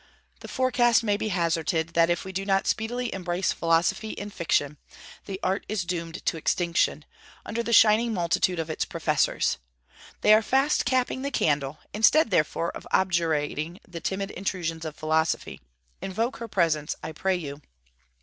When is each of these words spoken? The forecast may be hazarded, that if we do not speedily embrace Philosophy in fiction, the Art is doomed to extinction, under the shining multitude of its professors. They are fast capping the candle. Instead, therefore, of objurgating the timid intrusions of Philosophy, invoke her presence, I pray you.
The 0.39 0.47
forecast 0.47 1.03
may 1.03 1.15
be 1.15 1.27
hazarded, 1.27 1.89
that 1.89 2.09
if 2.09 2.25
we 2.25 2.31
do 2.31 2.43
not 2.43 2.65
speedily 2.65 3.13
embrace 3.13 3.51
Philosophy 3.51 4.09
in 4.13 4.31
fiction, 4.31 4.77
the 5.25 5.39
Art 5.43 5.63
is 5.69 5.83
doomed 5.83 6.25
to 6.25 6.37
extinction, 6.37 7.05
under 7.45 7.61
the 7.61 7.71
shining 7.71 8.11
multitude 8.11 8.57
of 8.57 8.67
its 8.71 8.83
professors. 8.83 9.59
They 10.21 10.33
are 10.33 10.41
fast 10.41 10.85
capping 10.85 11.21
the 11.21 11.29
candle. 11.29 11.77
Instead, 11.93 12.31
therefore, 12.31 12.71
of 12.71 12.87
objurgating 12.91 13.77
the 13.87 14.01
timid 14.01 14.31
intrusions 14.31 14.85
of 14.85 14.95
Philosophy, 14.95 15.61
invoke 16.01 16.37
her 16.37 16.47
presence, 16.47 16.95
I 17.03 17.11
pray 17.11 17.35
you. 17.35 17.61